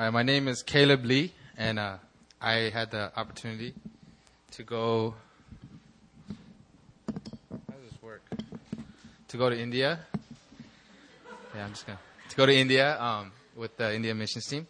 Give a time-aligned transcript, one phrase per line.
[0.00, 1.98] Uh, my name is Caleb Lee, and uh,
[2.40, 3.74] I had the opportunity
[4.52, 5.14] to go.
[7.06, 8.22] How does this work?
[9.28, 10.00] To go to India.
[11.54, 11.98] Yeah, I'm just gonna
[12.30, 14.66] to go to India um, with the India missions team,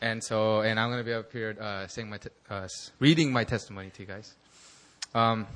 [0.00, 2.66] and so and I'm gonna be up here uh, saying my te- uh,
[3.00, 4.34] reading my testimony to you guys.
[5.14, 5.46] Um,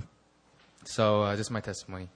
[0.85, 2.11] so uh, this is my testimony.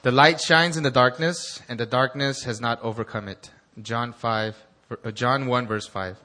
[0.00, 3.50] The light shines in the darkness, and the darkness has not overcome it.
[3.82, 4.56] John five,
[5.14, 6.16] John one verse five.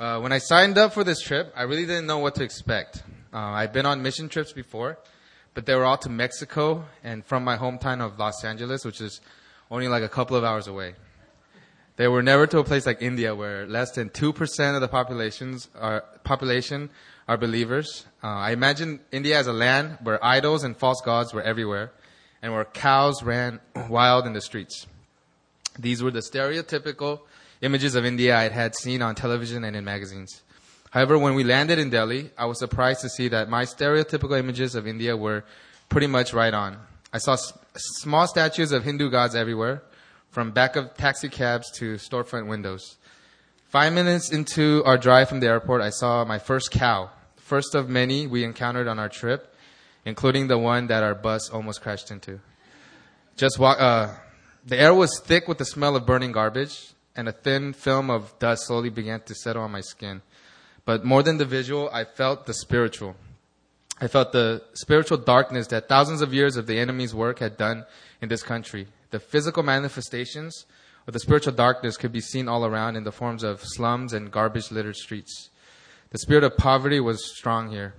[0.00, 3.02] Uh, when I signed up for this trip, I really didn't know what to expect.
[3.32, 4.98] Uh, I've been on mission trips before,
[5.54, 9.20] but they were all to Mexico and from my hometown of Los Angeles, which is
[9.70, 10.94] only like a couple of hours away.
[11.96, 14.88] They were never to a place like India, where less than two percent of the
[14.88, 16.90] populations are population
[17.26, 18.06] are believers.
[18.22, 21.90] Uh, I imagine India as a land where idols and false gods were everywhere,
[22.40, 23.60] and where cows ran
[23.90, 24.86] wild in the streets.
[25.78, 27.20] These were the stereotypical
[27.60, 30.42] images of India I had seen on television and in magazines.
[30.90, 34.74] However, when we landed in Delhi, I was surprised to see that my stereotypical images
[34.74, 35.44] of India were
[35.88, 36.78] pretty much right on.
[37.12, 39.82] I saw s- small statues of Hindu gods everywhere,
[40.30, 42.96] from back of taxi cabs to storefront windows.
[43.68, 47.88] Five minutes into our drive from the airport, I saw my first cow, first of
[47.88, 49.54] many we encountered on our trip,
[50.04, 52.40] including the one that our bus almost crashed into.
[53.36, 54.14] Just walk, uh,
[54.64, 58.38] the air was thick with the smell of burning garbage, and a thin film of
[58.38, 60.22] dust slowly began to settle on my skin.
[60.84, 63.16] But more than the visual, I felt the spiritual.
[64.00, 67.86] I felt the spiritual darkness that thousands of years of the enemy's work had done
[68.22, 68.86] in this country.
[69.10, 70.64] The physical manifestations
[71.08, 74.30] of the spiritual darkness could be seen all around in the forms of slums and
[74.30, 75.50] garbage littered streets.
[76.10, 77.94] The spirit of poverty was strong here,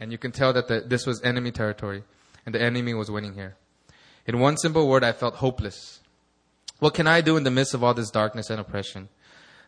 [0.00, 2.02] and you can tell that the, this was enemy territory,
[2.44, 3.54] and the enemy was winning here.
[4.26, 6.00] In one simple word, I felt hopeless.
[6.78, 9.08] What can I do in the midst of all this darkness and oppression?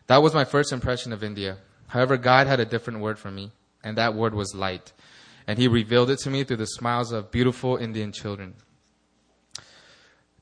[0.07, 1.57] That was my first impression of India.
[1.87, 3.51] However, God had a different word for me,
[3.83, 4.93] and that word was light.
[5.47, 8.55] And He revealed it to me through the smiles of beautiful Indian children.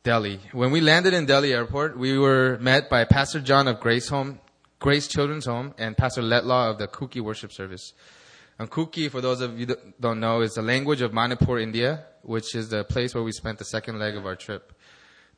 [0.04, 0.40] Delhi.
[0.52, 4.40] When we landed in Delhi airport, we were met by Pastor John of Grace Home,
[4.78, 7.94] Grace Children's Home, and Pastor Letlaw of the Kuki Worship Service.
[8.60, 12.06] And Kuki, for those of you that don't know, is the language of Manipur, India,
[12.22, 14.74] which is the place where we spent the second leg of our trip.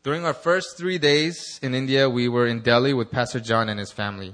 [0.07, 3.77] During our first three days in India, we were in Delhi with Pastor John and
[3.77, 4.33] his family.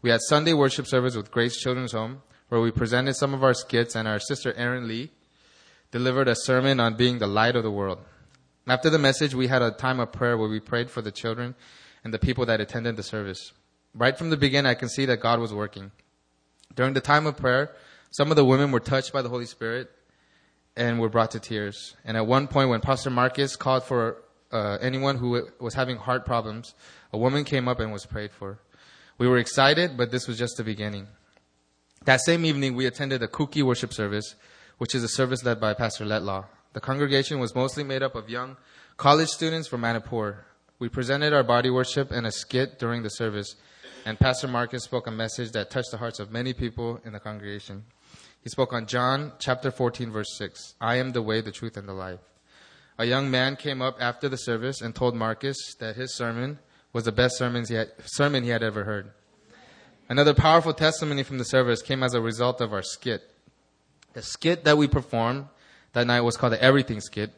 [0.00, 3.52] We had Sunday worship service with Grace Children's Home, where we presented some of our
[3.52, 5.10] skits, and our sister Erin Lee
[5.90, 7.98] delivered a sermon on being the light of the world.
[8.68, 11.56] After the message, we had a time of prayer where we prayed for the children
[12.04, 13.50] and the people that attended the service.
[13.94, 15.90] Right from the beginning, I can see that God was working.
[16.76, 17.74] During the time of prayer,
[18.12, 19.90] some of the women were touched by the Holy Spirit
[20.76, 21.96] and were brought to tears.
[22.04, 24.18] And at one point, when Pastor Marcus called for
[24.52, 26.74] uh, anyone who was having heart problems,
[27.12, 28.58] a woman came up and was prayed for.
[29.18, 31.08] We were excited, but this was just the beginning.
[32.04, 34.36] That same evening, we attended a Kuki worship service,
[34.78, 36.46] which is a service led by Pastor Letlaw.
[36.72, 38.56] The congregation was mostly made up of young
[38.96, 40.44] college students from Manipur.
[40.78, 43.56] We presented our body worship and a skit during the service,
[44.04, 47.20] and Pastor Marcus spoke a message that touched the hearts of many people in the
[47.20, 47.84] congregation.
[48.42, 50.74] He spoke on John chapter 14 verse 6.
[50.80, 52.20] I am the way, the truth, and the life.
[52.98, 56.58] A young man came up after the service and told Marcus that his sermon
[56.92, 59.12] was the best sermons he had, sermon he had ever heard.
[60.08, 63.22] Another powerful testimony from the service came as a result of our skit.
[64.14, 65.46] The skit that we performed
[65.92, 67.32] that night was called the Everything Skit,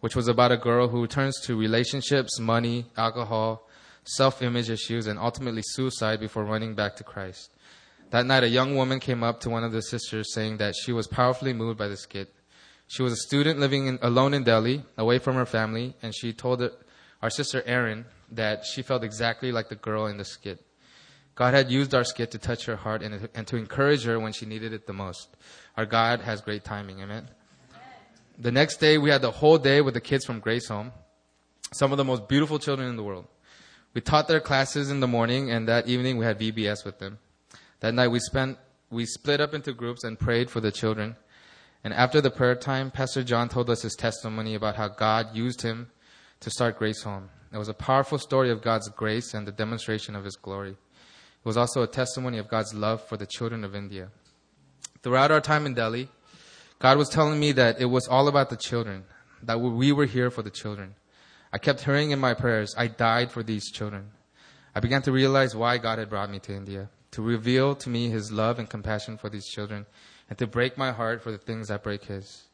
[0.00, 3.68] which was about a girl who turns to relationships, money, alcohol,
[4.04, 7.50] self-image issues, and ultimately suicide before running back to Christ.
[8.10, 10.92] That night, a young woman came up to one of the sisters saying that she
[10.92, 12.32] was powerfully moved by the skit.
[12.86, 16.32] She was a student living in, alone in Delhi, away from her family, and she
[16.32, 16.62] told
[17.22, 20.64] our sister Erin that she felt exactly like the girl in the skit.
[21.34, 24.32] God had used our skit to touch her heart and, and to encourage her when
[24.32, 25.28] she needed it the most.
[25.76, 27.00] Our God has great timing.
[27.00, 27.28] Amen.
[28.38, 30.92] The next day, we had the whole day with the kids from Grace Home,
[31.72, 33.26] some of the most beautiful children in the world.
[33.94, 37.18] We taught their classes in the morning, and that evening we had VBS with them.
[37.80, 38.58] That night, we spent
[38.90, 41.16] we split up into groups and prayed for the children.
[41.84, 45.62] And after the prayer time, Pastor John told us his testimony about how God used
[45.62, 45.90] him
[46.40, 47.30] to start Grace Home.
[47.52, 50.72] It was a powerful story of God's grace and the demonstration of his glory.
[50.72, 54.08] It was also a testimony of God's love for the children of India.
[55.02, 56.08] Throughout our time in Delhi,
[56.78, 59.04] God was telling me that it was all about the children,
[59.42, 60.96] that we were here for the children.
[61.52, 64.10] I kept hearing in my prayers, I died for these children.
[64.74, 68.10] I began to realize why God had brought me to India, to reveal to me
[68.10, 69.86] his love and compassion for these children,
[70.28, 72.44] and to break my heart for the things that break his.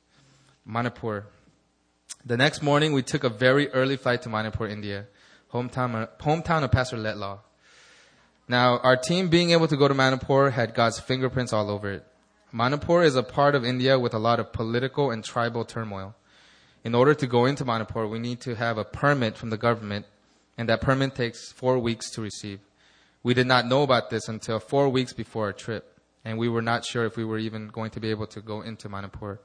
[0.65, 1.25] Manipur.
[2.25, 5.07] The next morning, we took a very early flight to Manipur, India,
[5.53, 7.39] hometown, hometown of Pastor Letlaw.
[8.49, 12.07] Now, our team being able to go to Manipur had God's fingerprints all over it.
[12.53, 16.15] Manipur is a part of India with a lot of political and tribal turmoil.
[16.85, 20.05] In order to go into Manipur, we need to have a permit from the government,
[20.59, 22.61] and that permit takes four weeks to receive.
[23.23, 25.92] We did not know about this until four weeks before our trip,
[26.25, 28.61] and we were not sure if we were even going to be able to go
[28.61, 29.41] into Manipur.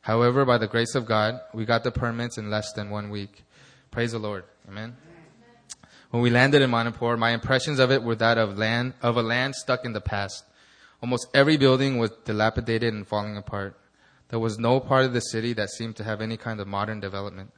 [0.00, 3.44] However, by the grace of God, we got the permits in less than one week.
[3.90, 4.44] Praise the Lord.
[4.68, 4.96] Amen.
[6.10, 9.22] When we landed in Manipur, my impressions of it were that of land, of a
[9.22, 10.44] land stuck in the past.
[11.02, 13.78] Almost every building was dilapidated and falling apart.
[14.28, 17.00] There was no part of the city that seemed to have any kind of modern
[17.00, 17.52] development.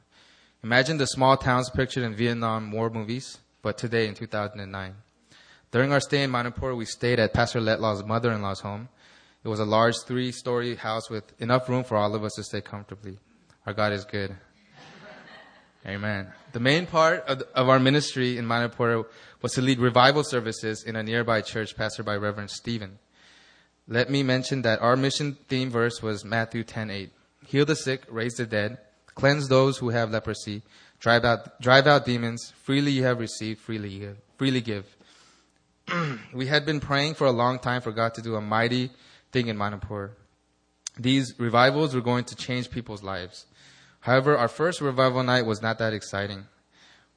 [0.63, 4.95] Imagine the small towns pictured in Vietnam War movies, but today in 2009.
[5.71, 8.89] During our stay in Manipur, we stayed at Pastor Letlaw's mother-in-law's home.
[9.43, 12.61] It was a large three-story house with enough room for all of us to stay
[12.61, 13.19] comfortably.
[13.67, 14.35] Our God is good.
[15.85, 16.27] Amen.
[16.51, 19.05] The main part of, of, our ministry in Manipur
[19.41, 22.99] was to lead revival services in a nearby church pastored by Reverend Stephen.
[23.87, 27.11] Let me mention that our mission theme verse was Matthew 10:8.
[27.45, 28.77] Heal the sick, raise the dead,
[29.15, 30.63] cleanse those who have leprosy,
[30.99, 32.53] drive out drive out demons.
[32.63, 34.15] Freely you have received, freely.
[34.37, 34.85] Freely give.
[36.33, 38.91] we had been praying for a long time for God to do a mighty
[39.31, 40.11] thing in Manipur.
[40.97, 43.45] These revivals were going to change people's lives.
[44.01, 46.45] However, our first revival night was not that exciting.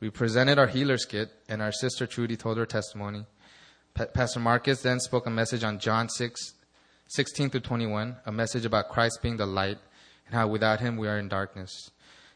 [0.01, 3.27] We presented our healer's kit, and our sister Trudy told her testimony.
[3.95, 6.55] Pa- Pastor Marcus then spoke a message on John 6,
[7.09, 9.79] 16 to 21, a message about Christ being the light
[10.27, 11.91] and how without him we are in darkness.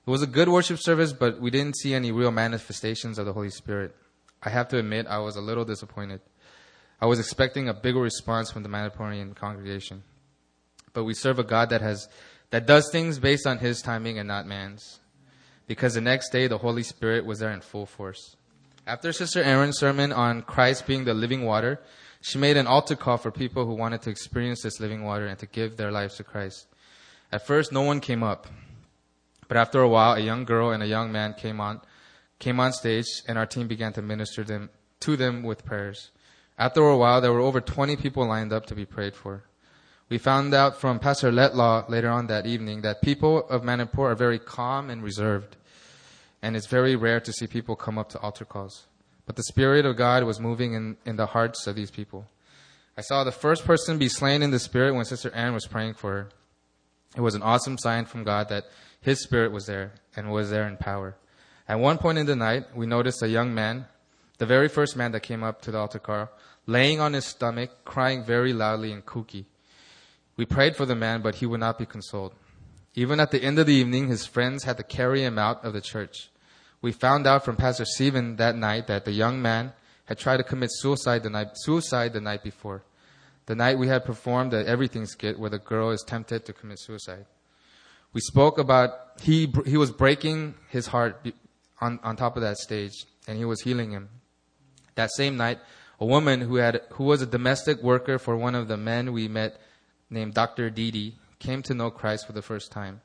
[0.06, 3.32] It was a good worship service, but we didn't see any real manifestations of the
[3.32, 3.96] Holy Spirit.
[4.46, 6.20] I have to admit, I was a little disappointed.
[7.00, 10.04] I was expecting a bigger response from the Manipurian congregation.
[10.92, 12.08] But we serve a God that has
[12.50, 15.00] that does things based on his timing and not man's.
[15.66, 18.36] Because the next day, the Holy Spirit was there in full force.
[18.86, 21.80] After Sister Erin's sermon on Christ being the living water,
[22.20, 25.38] she made an altar call for people who wanted to experience this living water and
[25.40, 26.68] to give their lives to Christ.
[27.32, 28.46] At first, no one came up.
[29.48, 31.80] But after a while, a young girl and a young man came on,
[32.38, 36.10] came on stage, and our team began to minister them, to them with prayers.
[36.58, 39.44] After a while, there were over 20 people lined up to be prayed for.
[40.08, 44.14] We found out from Pastor Letlaw later on that evening that people of Manipur are
[44.14, 45.56] very calm and reserved.
[46.40, 48.86] And it's very rare to see people come up to altar calls.
[49.26, 52.28] But the Spirit of God was moving in, in the hearts of these people.
[52.96, 55.94] I saw the first person be slain in the Spirit when Sister Anne was praying
[55.94, 56.28] for her.
[57.16, 58.66] It was an awesome sign from God that
[59.00, 61.16] His Spirit was there and was there in power.
[61.68, 63.86] At one point in the night, we noticed a young man,
[64.38, 66.30] the very first man that came up to the altar car,
[66.66, 69.46] laying on his stomach, crying very loudly and Kuki.
[70.36, 72.34] We prayed for the man, but he would not be consoled.
[72.94, 75.72] Even at the end of the evening, his friends had to carry him out of
[75.72, 76.30] the church.
[76.80, 79.72] We found out from Pastor Stephen that night that the young man
[80.04, 82.84] had tried to commit suicide the night, suicide the night before.
[83.46, 86.78] The night we had performed the everything skit where the girl is tempted to commit
[86.78, 87.26] suicide.
[88.12, 91.26] We spoke about he, he was breaking his heart
[91.80, 94.08] on, on top of that stage and he was healing him.
[94.94, 95.58] That same night,
[96.00, 99.28] a woman who had, who was a domestic worker for one of the men we
[99.28, 99.60] met
[100.10, 100.70] named Dr.
[100.70, 103.00] Didi came to know Christ for the first time,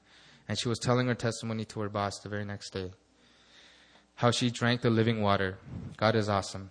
[0.48, 2.92] and she was telling her testimony to her boss the very next day.
[4.16, 5.58] How she drank the living water.
[5.98, 6.70] God is awesome.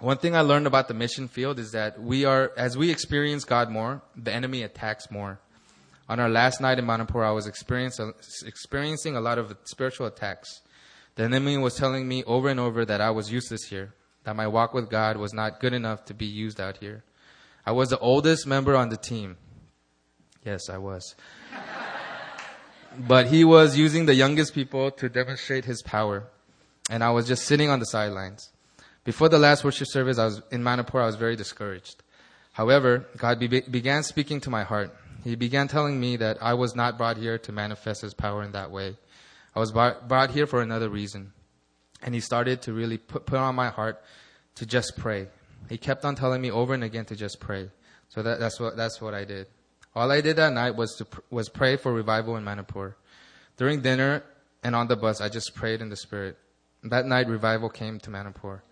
[0.00, 3.44] One thing I learned about the mission field is that we are, as we experience
[3.44, 5.40] God more, the enemy attacks more.
[6.08, 10.60] On our last night in Manipur, I was experiencing a lot of spiritual attacks.
[11.14, 14.46] The enemy was telling me over and over that I was useless here, that my
[14.46, 17.04] walk with God was not good enough to be used out here.
[17.66, 19.36] I was the oldest member on the team.
[20.44, 21.14] Yes, I was.
[22.98, 26.24] but he was using the youngest people to demonstrate his power.
[26.90, 28.50] And I was just sitting on the sidelines.
[29.04, 32.02] Before the last worship service, I was in Manipur, I was very discouraged.
[32.52, 34.94] However, God be- began speaking to my heart.
[35.24, 38.52] He began telling me that I was not brought here to manifest his power in
[38.52, 38.96] that way.
[39.54, 41.32] I was brought here for another reason.
[42.02, 44.02] And he started to really put, put on my heart
[44.56, 45.28] to just pray,
[45.68, 47.70] he kept on telling me over and again to just pray.
[48.08, 49.46] So that, that's what that's what I did.
[49.94, 52.96] All I did that night was to was pray for revival in Manipur.
[53.56, 54.22] During dinner
[54.62, 56.36] and on the bus, I just prayed in the spirit.
[56.84, 58.62] That night, revival came to Manipur.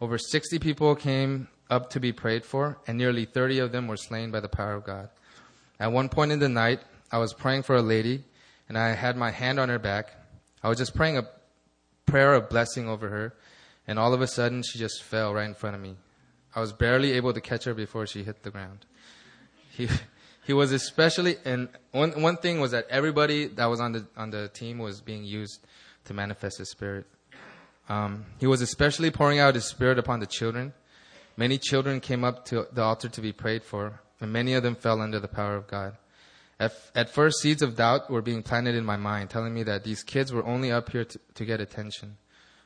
[0.00, 3.96] Over 60 people came up to be prayed for, and nearly 30 of them were
[3.96, 5.10] slain by the power of God.
[5.78, 6.80] At one point in the night,
[7.12, 8.24] I was praying for a lady,
[8.68, 10.16] and I had my hand on her back.
[10.62, 11.28] I was just praying a
[12.06, 13.34] prayer of blessing over her,
[13.86, 15.96] and all of a sudden, she just fell right in front of me.
[16.54, 18.84] I was barely able to catch her before she hit the ground.
[19.70, 19.88] He,
[20.46, 24.30] he was especially, and one, one thing was that everybody that was on the, on
[24.30, 25.64] the team was being used
[26.04, 27.06] to manifest his spirit.
[27.88, 30.72] Um, he was especially pouring out his spirit upon the children.
[31.36, 34.74] Many children came up to the altar to be prayed for, and many of them
[34.74, 35.96] fell under the power of God.
[36.60, 39.82] At, at first, seeds of doubt were being planted in my mind, telling me that
[39.82, 42.18] these kids were only up here to, to get attention.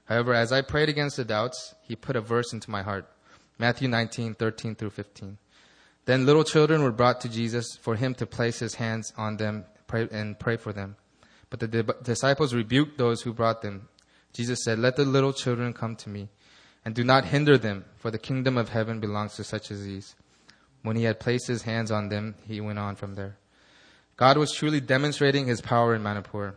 [0.07, 3.09] However, as I prayed against the doubts, he put a verse into my heart.
[3.57, 5.39] Matthew 19, 13 through 15.
[6.07, 9.65] Then little children were brought to Jesus for him to place his hands on them
[9.87, 10.97] pray, and pray for them.
[11.49, 13.89] But the di- disciples rebuked those who brought them.
[14.33, 16.31] Jesus said, Let the little children come to me,
[16.85, 20.17] and do not hinder them, for the kingdom of heaven belongs to such as these.
[20.83, 23.39] When he had placed his hands on them, he went on from there.
[24.17, 26.55] God was truly demonstrating his power in Manipur.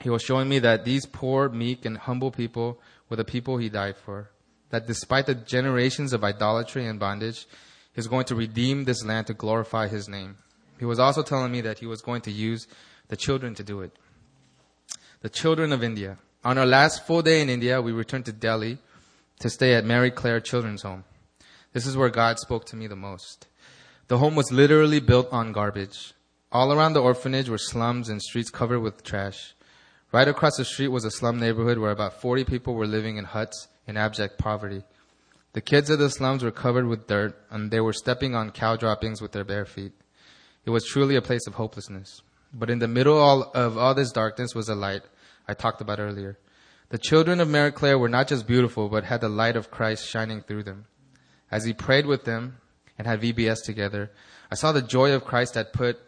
[0.00, 3.68] He was showing me that these poor, meek, and humble people were the people he
[3.68, 4.30] died for.
[4.70, 7.46] That despite the generations of idolatry and bondage,
[7.92, 10.36] he was going to redeem this land to glorify his name.
[10.78, 12.66] He was also telling me that he was going to use
[13.08, 13.96] the children to do it.
[15.22, 16.18] The children of India.
[16.44, 18.78] On our last full day in India, we returned to Delhi
[19.40, 21.04] to stay at Mary Claire Children's Home.
[21.72, 23.46] This is where God spoke to me the most.
[24.08, 26.12] The home was literally built on garbage.
[26.54, 29.56] All around the orphanage were slums and streets covered with trash.
[30.12, 33.24] Right across the street was a slum neighborhood where about 40 people were living in
[33.24, 34.84] huts in abject poverty.
[35.52, 38.76] The kids of the slums were covered with dirt and they were stepping on cow
[38.76, 39.90] droppings with their bare feet.
[40.64, 42.22] It was truly a place of hopelessness.
[42.52, 43.20] But in the middle
[43.52, 45.02] of all this darkness was a light
[45.48, 46.38] I talked about earlier.
[46.90, 50.08] The children of Mary Claire were not just beautiful, but had the light of Christ
[50.08, 50.84] shining through them.
[51.50, 52.58] As he prayed with them
[52.96, 54.12] and had VBS together,
[54.52, 55.98] I saw the joy of Christ that put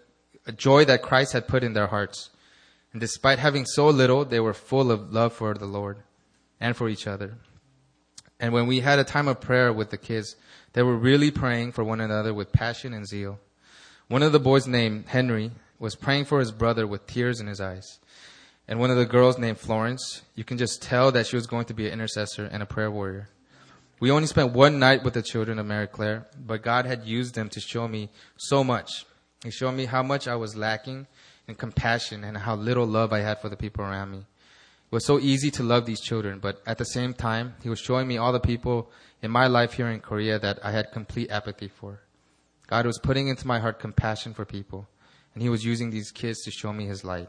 [0.47, 2.31] a joy that Christ had put in their hearts.
[2.93, 5.99] And despite having so little, they were full of love for the Lord
[6.61, 7.35] and for each other.
[8.38, 10.37] And when we had a time of prayer with the kids,
[10.73, 13.38] they were really praying for one another with passion and zeal.
[14.09, 17.61] One of the boys named Henry was praying for his brother with tears in his
[17.61, 17.99] eyes.
[18.69, 21.67] And one of the girls named Florence, you can just tell that she was going
[21.67, 23.29] to be an intercessor and a prayer warrior.
[24.00, 27.35] We only spent one night with the children of Mary Claire, but God had used
[27.35, 29.07] them to show me so much.
[29.45, 31.07] He showed me how much I was lacking
[31.47, 34.19] in compassion and how little love I had for the people around me.
[34.19, 37.81] It was so easy to love these children, but at the same time, he was
[37.81, 38.90] showing me all the people
[39.21, 42.00] in my life here in Korea that I had complete apathy for.
[42.69, 44.88] God was putting into my heart compassion for people,
[45.35, 47.28] and he was using these kids to show me his light.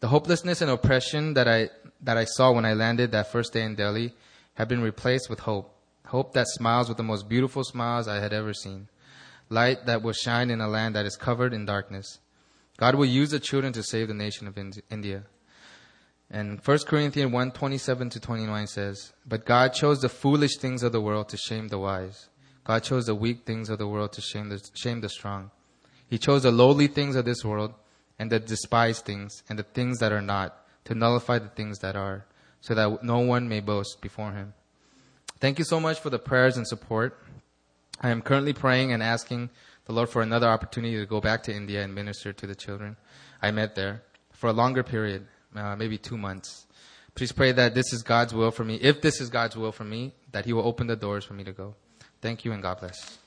[0.00, 3.62] The hopelessness and oppression that I, that I saw when I landed that first day
[3.62, 4.14] in Delhi
[4.54, 5.74] have been replaced with hope.
[6.06, 8.88] Hope that smiles with the most beautiful smiles I had ever seen
[9.52, 12.18] light that will shine in a land that is covered in darkness.
[12.78, 14.58] God will use the children to save the nation of
[14.90, 15.24] India.
[16.30, 20.92] And 1 Corinthians 1 27 to 29 says, But God chose the foolish things of
[20.92, 22.28] the world to shame the wise.
[22.64, 25.50] God chose the weak things of the world to shame the, shame the strong.
[26.08, 27.74] He chose the lowly things of this world
[28.18, 31.96] and the despised things and the things that are not to nullify the things that
[31.96, 32.24] are,
[32.60, 34.54] so that no one may boast before him.
[35.40, 37.18] Thank you so much for the prayers and support.
[38.02, 39.50] I am currently praying and asking
[39.84, 42.96] the Lord for another opportunity to go back to India and minister to the children
[43.40, 46.66] I met there for a longer period, uh, maybe two months.
[47.14, 48.76] Please pray that this is God's will for me.
[48.76, 51.44] If this is God's will for me, that He will open the doors for me
[51.44, 51.74] to go.
[52.20, 53.18] Thank you and God bless.